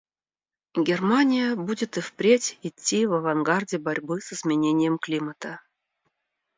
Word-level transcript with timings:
Германия 0.75 1.53
будет 1.55 1.95
и 1.99 2.01
впредь 2.01 2.57
идти 2.63 3.05
в 3.05 3.13
авангарде 3.13 3.77
борьбы 3.77 4.19
с 4.19 4.33
изменением 4.33 4.97
климата. 4.97 5.59